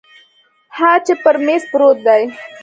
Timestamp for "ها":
0.77-0.91